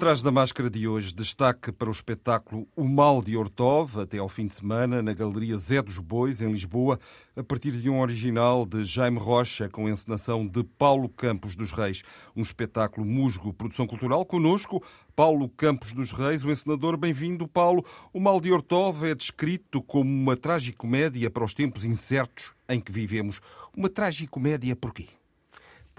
[0.00, 0.70] Atrás da máscara.
[0.70, 5.02] De hoje, destaque para o espetáculo O Mal de Ortov, até ao fim de semana,
[5.02, 6.98] na Galeria Zé dos Bois, em Lisboa,
[7.36, 12.02] a partir de um original de Jaime Rocha, com encenação de Paulo Campos dos Reis.
[12.34, 14.24] Um espetáculo musgo, produção cultural.
[14.24, 14.82] Conosco,
[15.14, 16.96] Paulo Campos dos Reis, o encenador.
[16.96, 17.84] Bem-vindo, Paulo.
[18.10, 22.90] O Mal de Ortov é descrito como uma tragicomédia para os tempos incertos em que
[22.90, 23.38] vivemos.
[23.76, 25.19] Uma tragicomédia porquê?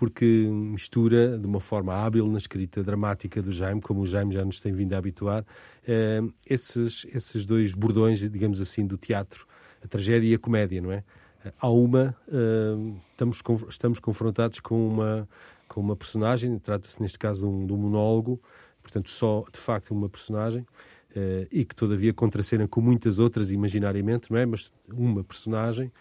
[0.01, 4.43] Porque mistura de uma forma hábil na escrita dramática do Jaime, como o Jaime já
[4.43, 5.45] nos tem vindo a habituar,
[5.87, 9.45] eh, esses, esses dois bordões, digamos assim, do teatro,
[9.79, 11.03] a tragédia e a comédia, não é?
[11.59, 15.29] Há uma, eh, estamos, estamos confrontados com uma,
[15.67, 18.41] com uma personagem, trata-se neste caso de um, de um, monólogo,
[18.81, 20.65] portanto só de facto uma personagem,
[21.15, 24.47] eh, e que todavia contracena com muitas outras imaginariamente, não é?
[24.47, 25.91] Mas uma personagem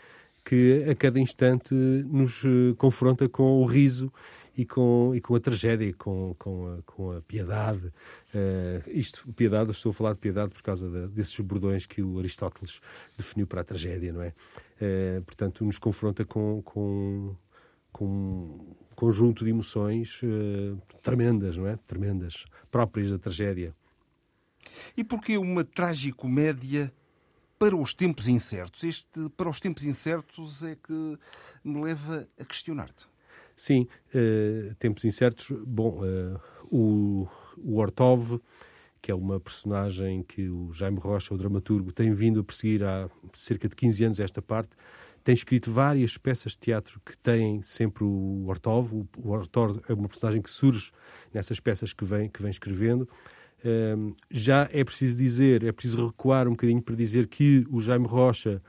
[0.45, 4.13] que a cada instante nos eh, confronta com o riso
[4.57, 7.87] e com, e com a tragédia, com, com, a, com a piedade.
[8.35, 12.19] Uh, isto, piedade, estou a falar de piedade por causa de, desses bordões que o
[12.19, 12.81] Aristóteles
[13.17, 14.35] definiu para a tragédia, não é?
[14.81, 17.35] Uh, portanto, nos confronta com, com,
[17.93, 21.77] com um conjunto de emoções uh, tremendas, não é?
[21.77, 23.75] Tremendas, próprias da tragédia.
[24.97, 26.93] E porquê uma tragicomédia
[27.61, 28.83] para os tempos incertos.
[28.85, 31.19] Este para os tempos incertos é que
[31.63, 33.07] me leva a questionar-te.
[33.55, 35.55] Sim, uh, tempos incertos.
[35.67, 38.41] Bom, uh, o, o Ortov,
[39.03, 43.11] que é uma personagem que o Jaime Rocha, o dramaturgo, tem vindo a perseguir há
[43.35, 44.75] cerca de 15 anos esta parte,
[45.23, 48.91] tem escrito várias peças de teatro que têm sempre o Ortov.
[48.91, 50.91] O, o Ortov é uma personagem que surge
[51.31, 53.07] nessas peças que vem, que vem escrevendo
[54.31, 58.63] já é preciso dizer, é preciso recuar um bocadinho para dizer que o Jaime Rocha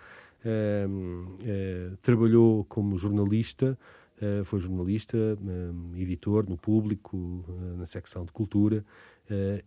[0.45, 3.77] uh, trabalhou como jornalista,
[4.21, 5.17] uh, foi jornalista,
[5.95, 8.83] editor no público, eh, na secção de cultura,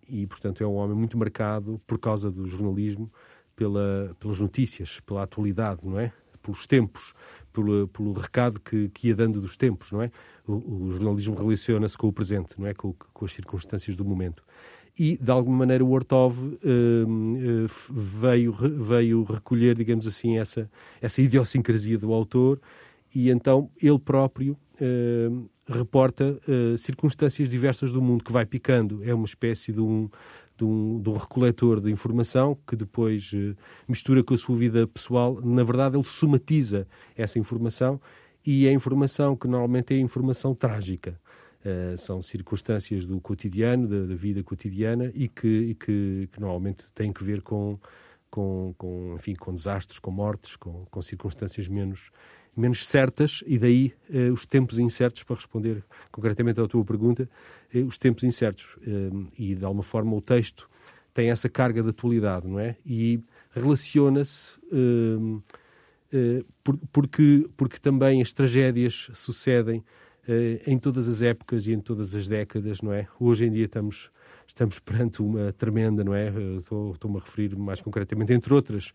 [0.06, 3.10] e, portanto, é um homem muito marcado por causa do jornalismo,
[3.56, 6.12] pela, pelas notícias, pela atualidade, não é?
[6.42, 7.14] Pelos tempos,
[7.50, 10.10] pelo, pelo recado que, que ia dando dos tempos, não é?
[10.46, 12.74] O, o jornalismo relaciona-se com o presente, não é?
[12.74, 14.42] Com, com as circunstâncias do momento
[14.98, 21.20] e, de alguma maneira, o Ortov uh, uh, veio, veio recolher, digamos assim, essa, essa
[21.20, 22.60] idiosincrasia do autor
[23.12, 26.38] e então ele próprio uh, reporta
[26.78, 29.02] circunstâncias diversas do mundo que vai picando.
[29.04, 30.08] É uma espécie de um,
[30.56, 33.32] de um, de um recoletor de informação que depois
[33.88, 35.40] mistura com a sua vida pessoal.
[35.42, 38.00] Na verdade, ele somatiza essa informação
[38.46, 41.18] e é informação que normalmente é informação trágica.
[41.64, 46.84] Uh, são circunstâncias do cotidiano, da, da vida cotidiana e que, e que, que, normalmente
[46.94, 47.78] têm que ver com,
[48.30, 52.10] com, com, enfim, com desastres, com mortes, com, com circunstâncias menos,
[52.54, 55.82] menos certas e daí uh, os tempos incertos, para responder
[56.12, 57.26] concretamente à tua pergunta,
[57.74, 58.76] uh, os tempos incertos.
[59.38, 60.68] e de alguma forma o texto
[61.14, 62.76] tem essa carga de atualidade, não é?
[62.84, 63.20] E
[63.52, 64.58] relaciona-se
[66.62, 69.82] por, porque, porque também as tragédias sucedem eh,
[70.66, 73.06] em todas as épocas e em todas as décadas, não é?
[73.20, 74.10] Hoje em dia estamos,
[74.46, 76.32] estamos perante uma tremenda, não é?
[76.92, 78.92] Estou-me a referir mais concretamente, entre outras,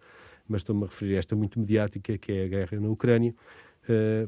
[0.48, 3.36] mas estou-me a referir a esta muito mediática, que é a guerra na Ucrânia,
[3.88, 4.28] eh,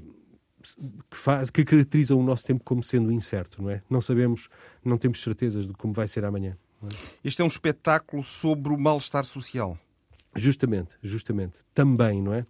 [1.09, 3.81] que, faz, que caracteriza o nosso tempo como sendo incerto, não é?
[3.89, 4.47] Não sabemos,
[4.85, 6.57] não temos certezas de como vai ser amanhã.
[6.83, 6.88] É?
[7.23, 9.78] Este é um espetáculo sobre o mal-estar social.
[10.35, 11.59] Justamente, justamente.
[11.73, 12.45] Também, não é?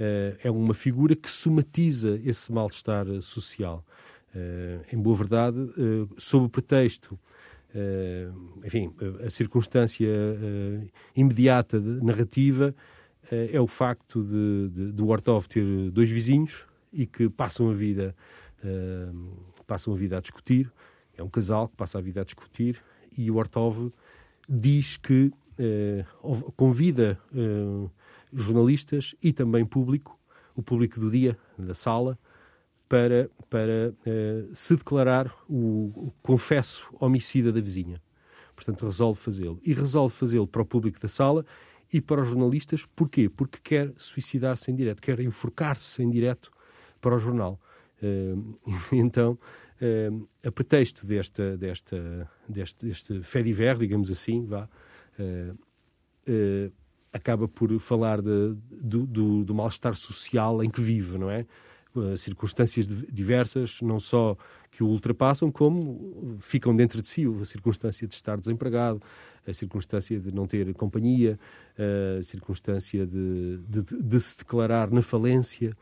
[0.00, 3.84] Eh, é uma figura que somatiza esse mal-estar social.
[4.34, 7.18] Eh, em boa verdade, eh, sob o pretexto
[8.64, 8.92] enfim,
[9.24, 10.08] a circunstância
[11.14, 12.74] imediata de, narrativa
[13.30, 18.12] é o facto de, de, de Ortov ter dois vizinhos e que passam a vida
[19.68, 20.68] passam a vida a discutir.
[21.16, 22.82] É um casal que passa a vida a discutir
[23.16, 23.92] e o Ortov
[24.48, 25.30] diz que
[26.56, 27.20] convida
[28.32, 30.18] jornalistas e também público,
[30.54, 32.18] o público do dia, da sala,
[32.90, 38.02] para, para uh, se declarar o, o, confesso homicida da vizinha.
[38.54, 39.60] Portanto, resolve fazê-lo.
[39.64, 41.46] E resolve fazê-lo para o público da sala
[41.92, 42.84] e para os jornalistas.
[42.96, 43.28] Porquê?
[43.28, 46.50] Porque quer suicidar-se em direto, quer enforcar-se em direto
[47.00, 47.60] para o jornal.
[48.02, 48.58] Uh,
[48.92, 49.38] então,
[49.80, 54.68] uh, a pretexto desta, desta, deste, deste fé diver, digamos assim, vá,
[57.12, 61.46] acaba por falar de, do, do, do mal-estar social em que vive, não é?
[62.16, 64.36] circunstâncias diversas, não só
[64.70, 69.02] que o ultrapassam, como ficam dentro de si a circunstância de estar desempregado,
[69.46, 71.38] a circunstância de não ter companhia,
[72.18, 75.76] a circunstância de, de, de se declarar na falência.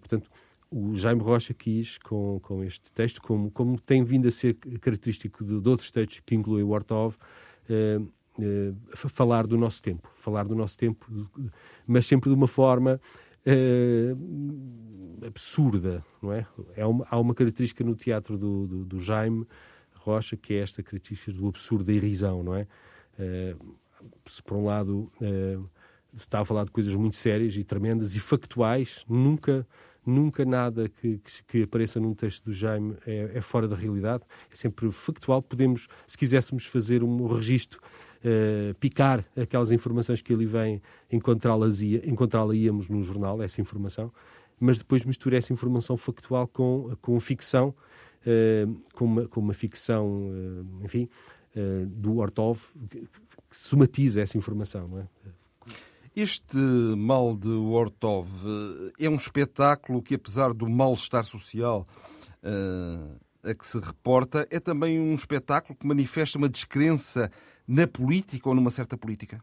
[0.00, 0.28] portanto,
[0.70, 5.44] o Jaime Rocha quis, com, com este texto, como, como tem vindo a ser característico
[5.44, 7.16] de, de outros textos que incluem o Ortov,
[8.40, 11.06] eh, falar do nosso tempo, falar do nosso tempo,
[11.86, 13.00] mas sempre de uma forma
[13.44, 14.14] eh,
[15.26, 16.46] absurda, não é?
[16.76, 19.46] é uma, há uma característica no teatro do, do, do, Jaime
[19.94, 22.66] Rocha que é esta característica do absurdo da irrisão, não é?
[23.18, 23.56] Eh,
[24.26, 25.10] se por um lado
[26.14, 29.66] está a falar de coisas muito sérias e tremendas e factuais, nunca
[30.08, 34.24] nunca nada que, que, que, apareça num texto do Jaime é, é, fora da realidade,
[34.50, 35.42] é sempre factual.
[35.42, 37.80] Podemos, se quiséssemos fazer um registro,
[38.24, 44.12] uh, picar aquelas informações que ali vem, encontrá-las encontrá íamos no jornal, essa informação,
[44.58, 47.74] mas depois mistura essa informação factual com, com ficção,
[48.22, 51.08] uh, com, uma, com uma ficção, uh, enfim,
[51.86, 55.08] do Ortov, que, que somatiza essa informação, não é?
[56.18, 56.56] Este
[56.96, 58.28] mal de Ortov
[58.98, 61.86] eh, é um espetáculo que, apesar do mal-estar social
[62.42, 67.30] uh, a que se reporta, é também um espetáculo que manifesta uma descrença
[67.66, 69.42] na política ou numa certa política?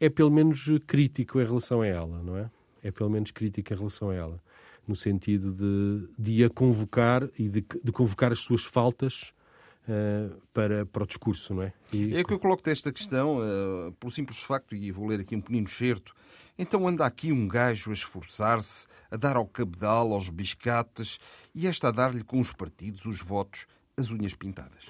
[0.00, 2.50] É pelo menos crítico em relação a ela, não é?
[2.82, 4.42] É pelo menos crítico em relação a ela.
[4.86, 9.32] No sentido de, de a convocar e de, de convocar as suas faltas
[10.52, 11.72] para, para o discurso, não é?
[11.92, 12.14] E...
[12.14, 15.40] É que eu coloco-te esta questão, uh, pelo simples facto, e vou ler aqui um
[15.40, 16.14] pequenino certo,
[16.58, 21.18] então anda aqui um gajo a esforçar-se, a dar ao cabedal, aos biscates,
[21.54, 24.86] e esta a dar-lhe com os partidos os votos, as unhas pintadas.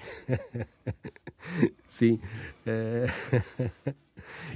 [1.87, 2.19] Sim.
[2.65, 3.93] Uh...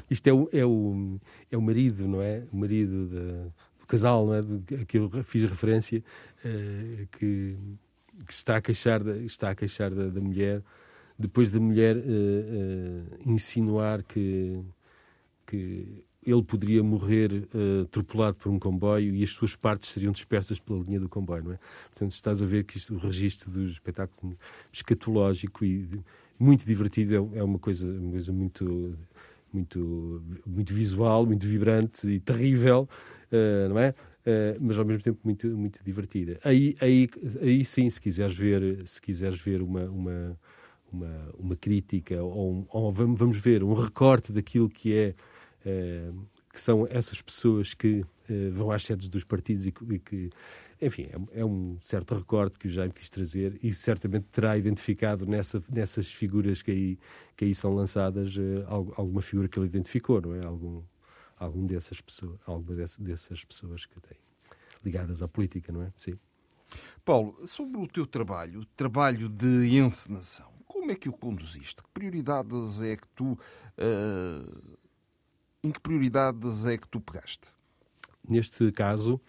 [0.09, 1.19] Isto é o, é, o,
[1.51, 2.43] é o marido, não é?
[2.51, 4.41] O marido de, do casal, não é?
[4.41, 6.03] De, que eu fiz referência,
[6.45, 7.57] uh, que
[8.25, 10.61] que está a queixar da, está a queixar da, da mulher,
[11.17, 14.59] depois da mulher uh, uh, insinuar que,
[15.45, 20.59] que ele poderia morrer uh, atropelado por um comboio e as suas partes seriam dispersas
[20.59, 21.59] pela linha do comboio, não é?
[21.89, 24.37] Portanto, estás a ver que isto, o registro do espetáculo
[24.71, 25.87] escatológico e
[26.39, 28.97] muito divertido é, é uma coisa, uma coisa muito,
[29.51, 32.87] muito, muito visual, muito vibrante e terrível,
[33.31, 33.93] uh, não é?
[34.25, 36.39] Uh, mas ao mesmo tempo muito, muito divertida.
[36.45, 37.09] Aí, aí,
[37.41, 40.39] aí sim, se quiseres ver, se quiseres ver uma, uma,
[40.89, 45.15] uma, uma crítica ou, ou, vamos ver um recorte daquilo que é
[45.65, 50.29] uh, que são essas pessoas que uh, vão às sedes dos partidos e, e que,
[50.81, 55.25] enfim, é, é, um certo recorte que o Jaime quis trazer e certamente terá identificado
[55.25, 56.99] nessa, nessas figuras que aí,
[57.35, 58.35] que aí são lançadas
[58.95, 60.45] alguma figura que ele identificou, não é?
[60.45, 60.81] Algum,
[61.43, 64.17] algum dessas pessoas, alguma dessas, dessas pessoas que têm
[64.83, 65.93] ligadas à política, não é?
[65.97, 66.17] Sim.
[67.05, 71.83] Paulo, sobre o teu trabalho, trabalho de encenação, como é que o conduziste?
[71.83, 74.77] Que prioridades é que tu uh,
[75.63, 77.47] em que prioridades é que tu pegaste?
[78.27, 79.21] Neste caso,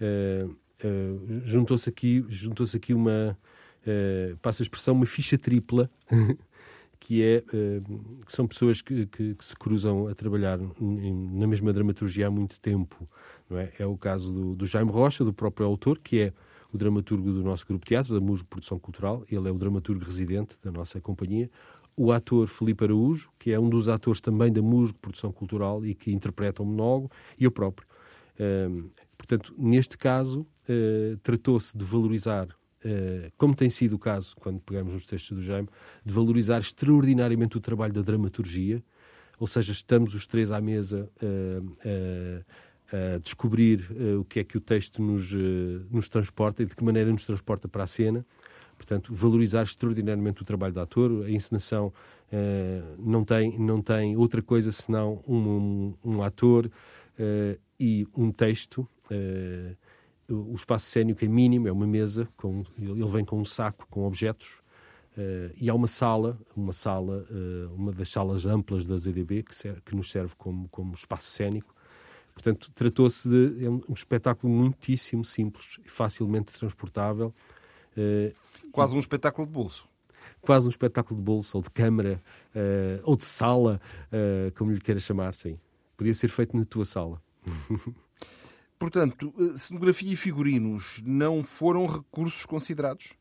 [0.00, 3.36] uh, uh, juntou-se aqui, juntou-se aqui uma,
[3.82, 5.90] uh, passa a expressão, uma ficha tripla
[6.98, 11.72] que é uh, que são pessoas que, que, que, se cruzam a trabalhar na mesma
[11.72, 13.08] dramaturgia há muito tempo.
[13.48, 13.72] Não é?
[13.78, 16.32] é o caso do, do, Jaime Rocha, do próprio autor, que é
[16.72, 19.24] o dramaturgo do nosso grupo de teatro, da Musgo Produção Cultural.
[19.30, 21.50] Ele é o dramaturgo residente da nossa companhia.
[21.96, 25.94] O ator Felipe Araújo, que é um dos atores também da Musgo Produção Cultural e
[25.94, 27.86] que interpreta o monólogo, e eu próprio.
[28.38, 32.52] Uh, portanto, neste caso, uh, tratou-se de valorizar eh,
[33.36, 35.68] como tem sido o caso quando pegamos nos textos do Jaime,
[36.04, 38.82] de valorizar extraordinariamente o trabalho da dramaturgia,
[39.38, 42.44] ou seja, estamos os três à mesa uh,
[42.92, 43.84] a descobrir
[44.18, 45.32] o que é que o texto nos,
[45.90, 48.24] nos transporta e de que maneira nos transporta para a cena.
[48.76, 51.92] Portanto, valorizar extraordinariamente o trabalho do ator, a encenação
[52.98, 56.70] não, tem, não tem outra coisa senão um, um, um ator
[57.80, 58.88] e um texto
[60.28, 64.06] o espaço cénico é mínimo, é uma mesa, com, ele vem com um saco com
[64.06, 64.48] objetos
[65.16, 69.54] uh, e há uma sala, uma sala, uh, uma das salas amplas da ZDB que,
[69.54, 71.74] serve, que nos serve como, como espaço cénico.
[72.34, 77.32] Portanto, tratou-se de é um, um, espetáculo muitíssimo simples e facilmente transportável.
[77.96, 78.34] Uh,
[78.72, 79.88] Quase um espetáculo de bolso.
[80.42, 82.22] quase um espetáculo de bolso, ou de câmara,
[83.04, 83.80] ou de sala,
[84.54, 85.58] como lhe queiras chamar, sim.
[85.96, 87.22] Podia ser feito na tua sala.
[88.78, 93.14] Portanto, cenografia e figurinos não foram recursos considerados?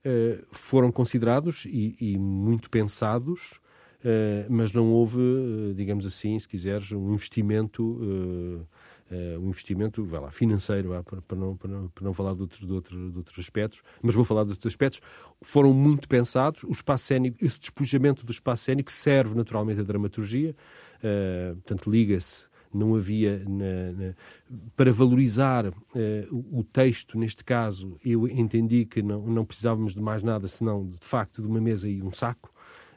[0.00, 3.60] Uh, foram considerados e, e muito pensados,
[4.02, 5.20] uh, mas não houve,
[5.76, 8.66] digamos assim, se quiseres, um investimento uh,
[9.40, 12.64] um investimento vai lá, financeiro, para, para, não, para, não, para não falar de outros,
[12.64, 15.00] de, outros, de outros aspectos, mas vou falar de outros aspectos,
[15.42, 16.62] foram muito pensados.
[16.62, 20.54] O espaço cénico, esse despojamento do espaço cénico serve naturalmente à dramaturgia,
[21.56, 24.14] portanto, liga-se não havia na, na,
[24.76, 25.74] para valorizar uh,
[26.30, 30.88] o, o, texto neste caso eu entendi que não, não precisávamos de mais nada senão
[30.88, 32.52] de facto de uma mesa e um saco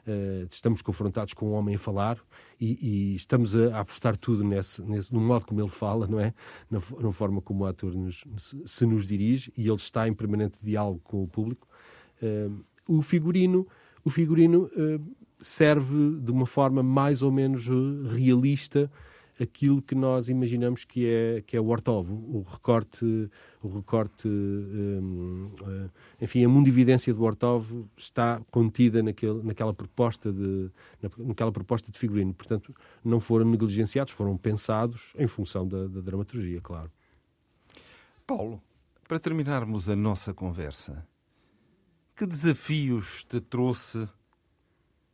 [0.06, 2.18] uh, estamos confrontados com um homem a falar
[2.60, 6.20] e, e estamos a, a, apostar tudo nesse, nesse, no modo como ele fala, não
[6.20, 6.32] é?
[6.70, 8.24] Na, na forma como o ator nos,
[8.64, 11.66] se nos dirige e ele está em permanente diálogo com o público.
[12.22, 13.66] Uh, o figurino,
[14.04, 14.70] o figurino
[15.40, 17.66] serve de uma forma mais ou menos
[18.14, 18.90] realista
[19.40, 23.30] aquilo que nós imaginamos que é, que é o Ortov, o recorte,
[23.62, 30.70] o recorte um, uh, enfim, a mundividência do Ortov está contida naquele, naquela, proposta de,
[31.18, 32.32] naquela proposta de figurino.
[32.32, 32.74] Portanto,
[33.04, 36.90] não foram negligenciados, foram pensados em função da, da dramaturgia, claro.
[38.26, 38.62] Paulo,
[39.06, 41.06] para terminarmos a nossa conversa,
[42.16, 44.08] que desafios te trouxe,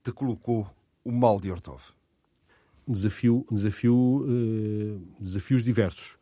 [0.04, 0.70] te colocou
[1.02, 1.99] o mal de Ortov?
[2.90, 6.18] Desafio, desafio, uh, desafios diversos.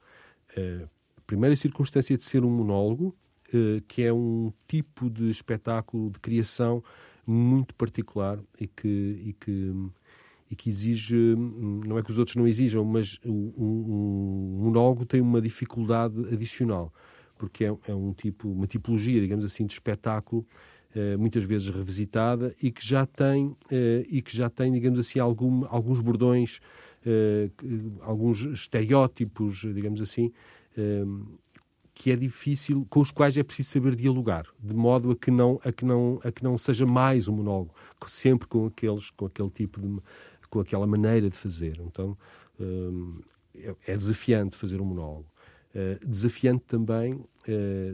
[0.56, 0.88] Uh,
[1.26, 3.14] primeira circunstância de ser um monólogo,
[3.52, 6.82] uh, que é um tipo de espetáculo de criação
[7.26, 9.74] muito particular e que, e que,
[10.50, 15.20] e que exige, não é que os outros não exijam, mas um, um monólogo tem
[15.20, 16.92] uma dificuldade adicional,
[17.36, 20.46] porque é, é um tipo, uma tipologia, digamos assim, de espetáculo
[21.18, 25.64] muitas vezes revisitada e que já tem eh, e que já tem digamos assim algum,
[25.68, 26.60] alguns bordões
[27.04, 27.50] eh,
[28.00, 30.32] alguns estereótipos digamos assim
[31.92, 35.60] que é difícil com os quais é preciso saber dialogar de modo a que não
[35.64, 37.74] a que não a que não seja mais um monólogo
[38.06, 40.00] sempre com aqueles com aquele tipo de
[40.50, 41.80] com aquela maneira de fazer.
[41.80, 42.16] Então
[43.54, 45.26] é, é desafiante fazer um monólogo.
[46.06, 47.20] Desafiante também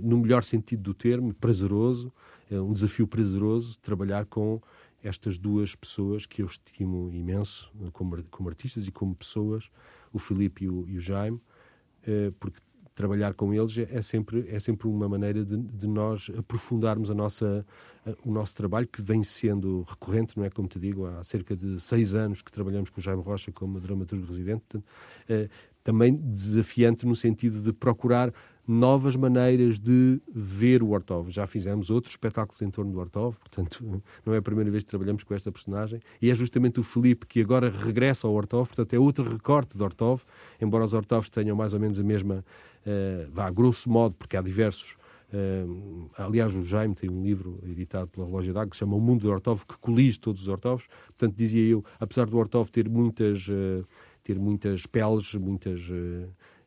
[0.02, 2.12] no melhor sentido do termo prazeroso
[2.60, 4.60] um desafio prazeroso trabalhar com
[5.02, 9.70] estas duas pessoas que eu estimo imenso como, como artistas e como pessoas,
[10.12, 11.40] o Filipe e o, e o Jaime,
[12.06, 12.60] eh, porque
[12.94, 17.14] trabalhar com eles é, é sempre, é sempre uma maneira de, de nós aprofundarmos a
[17.14, 17.66] nossa,
[18.24, 20.50] o nosso trabalho, que vem sendo recorrente, não é?
[20.50, 23.80] Como te digo, há cerca de seis anos que trabalhamos com o Jaime Rocha como
[23.80, 24.64] dramaturgo residente.
[25.28, 25.48] Eh,
[25.82, 28.32] também desafiante no sentido de procurar
[28.66, 31.30] novas maneiras de ver o Ortov.
[31.30, 34.88] Já fizemos outros espetáculos em torno do Ortov, portanto, não é a primeira vez que
[34.88, 36.00] trabalhamos com esta personagem.
[36.20, 39.84] E é justamente o Felipe que agora regressa ao Ortov, portanto, é outro recorte do
[39.84, 40.22] Ortov,
[40.60, 42.42] embora os Ortovs tenham mais ou menos a mesma,
[43.30, 44.96] vá, grosso modo, porque há diversos.
[45.32, 49.00] Uh, aliás, o Jaime tem um livro editado pela Relógio d'Água que se chama O
[49.00, 50.86] Mundo do Ortov, que colige todos os Ortovs.
[51.06, 53.84] Portanto, dizia eu, apesar do Ortov ter muitas, uh,
[54.22, 55.80] ter muitas peles, muitas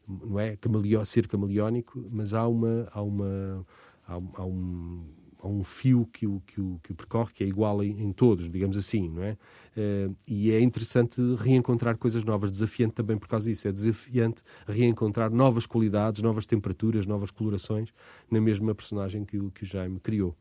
[0.08, 3.66] não é Camaleo, ser camaleónico, mas há uma há uma
[4.08, 5.04] há, há um
[5.42, 8.12] há um fio que o, que o, que o percorre que é igual em, em
[8.12, 9.38] todos, digamos assim, não é?
[9.78, 15.32] Uh, e é interessante reencontrar coisas novas, desafiante também por causa disso, é desafiante reencontrar
[15.32, 17.94] novas qualidades, novas temperaturas, novas colorações
[18.30, 20.36] na mesma personagem que o, que o Jaime criou.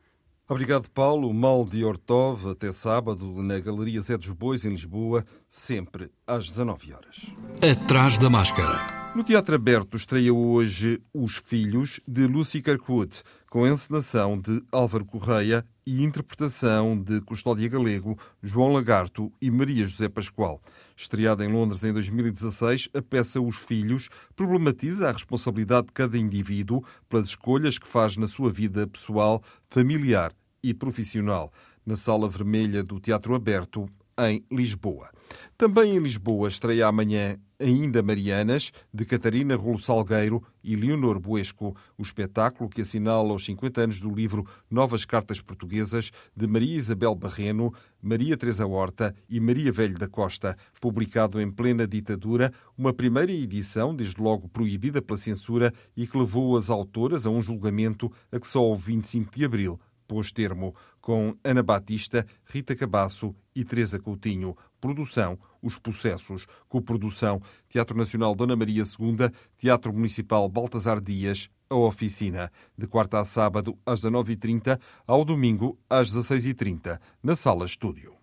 [0.49, 1.33] Obrigado, Paulo.
[1.33, 6.93] Mal de Ortov, até sábado, na Galeria Zé dos Bois, em Lisboa, sempre às 19
[6.93, 7.25] horas.
[7.61, 9.11] Atrás da máscara.
[9.13, 13.23] No Teatro Aberto estreia hoje Os Filhos, de Lucy Kirkwood,
[13.57, 20.07] com encenação de Álvaro Correia e interpretação de Custódia Galego, João Lagarto e Maria José
[20.07, 20.61] Pascoal.
[20.95, 26.83] Estreada em Londres em 2016, a peça Os Filhos problematiza a responsabilidade de cada indivíduo
[27.09, 31.51] pelas escolhas que faz na sua vida pessoal, familiar e profissional.
[31.83, 35.09] Na Sala Vermelha do Teatro Aberto, em Lisboa.
[35.57, 42.03] Também em Lisboa estreia amanhã Ainda Marianas, de Catarina Rolo Salgueiro e Leonor Buesco, o
[42.03, 47.73] espetáculo que assinala os 50 anos do livro Novas Cartas Portuguesas de Maria Isabel Barreno,
[47.99, 53.95] Maria Teresa Horta e Maria Velho da Costa, publicado em plena ditadura, uma primeira edição,
[53.95, 58.45] desde logo proibida pela censura e que levou as autoras a um julgamento a que
[58.45, 64.55] só o 25 de abril pôs termo, com Ana Batista, Rita Cabasso e Teresa Coutinho.
[64.87, 66.47] Produção, Os Processos.
[66.69, 73.25] Coprodução, Teatro Nacional Dona Maria II, Teatro Municipal Baltasar Dias, a oficina, de quarta a
[73.25, 78.13] sábado às 19h30, ao domingo às 16h30, na Sala Estúdio.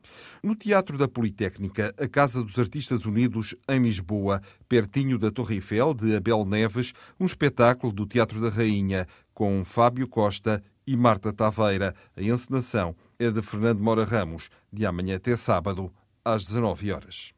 [0.42, 5.92] No Teatro da Politécnica, a Casa dos Artistas Unidos, em Lisboa, pertinho da Torre Eiffel,
[5.92, 11.94] de Abel Neves, um espetáculo do Teatro da Rainha, com Fábio Costa e Marta Taveira.
[12.16, 15.92] A encenação é de Fernando Mora Ramos, de amanhã até sábado,
[16.25, 17.33] às 19 horas.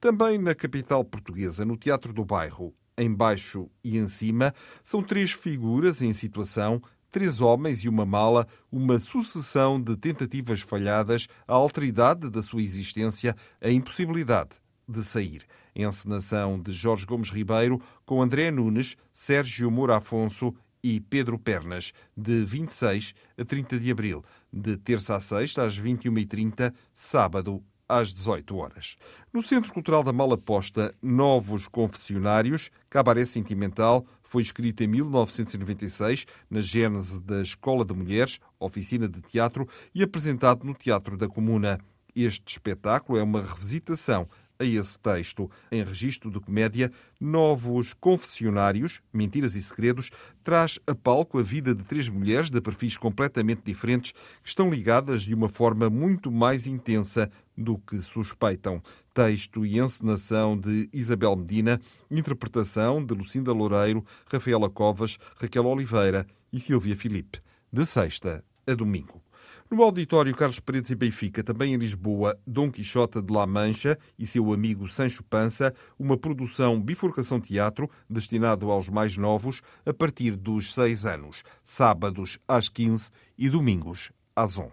[0.00, 4.52] Também na capital portuguesa, no Teatro do Bairro, em baixo e em cima,
[4.82, 11.28] são três figuras em situação, três homens e uma mala, uma sucessão de tentativas falhadas,
[11.46, 15.44] a alteridade da sua existência, a impossibilidade de sair.
[15.76, 22.44] Encenação de Jorge Gomes Ribeiro, com André Nunes, Sérgio Moura Afonso e Pedro Pernas, de
[22.44, 28.96] 26 a 30 de abril, de terça a sexta às 21h30, sábado às 18 horas.
[29.32, 37.22] No Centro Cultural da Malaposta, Novos Confessionários, Cabaré Sentimental, foi escrito em 1996, na gênese
[37.22, 41.78] da Escola de Mulheres, oficina de teatro, e apresentado no Teatro da Comuna.
[42.14, 45.50] Este espetáculo é uma revisitação a esse texto.
[45.70, 50.10] Em registro de comédia, Novos Confessionários, Mentiras e Segredos,
[50.42, 54.12] traz a palco a vida de três mulheres de perfis completamente diferentes
[54.42, 58.82] que estão ligadas de uma forma muito mais intensa do que suspeitam.
[59.14, 66.60] Texto e encenação de Isabel Medina, interpretação de Lucinda Loureiro, Rafaela Covas, Raquel Oliveira e
[66.60, 67.40] Silvia Filipe.
[67.72, 69.27] De sexta a domingo.
[69.70, 74.26] No auditório Carlos Paredes e Benfica, também em Lisboa, Dom Quixote de La Mancha e
[74.26, 80.72] seu amigo Sancho Pança, uma produção Bifurcação Teatro, destinado aos mais novos, a partir dos
[80.72, 84.72] seis anos, sábados às 15 e domingos às 11.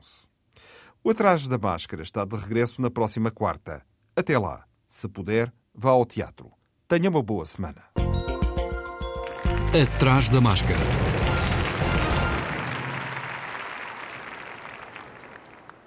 [1.04, 3.84] O Atrás da Máscara está de regresso na próxima quarta.
[4.16, 6.52] Até lá, se puder, vá ao teatro.
[6.88, 7.84] Tenha uma boa semana.
[9.74, 11.25] Atrás da Máscara